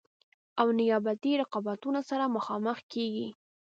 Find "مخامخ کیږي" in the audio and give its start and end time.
2.35-3.27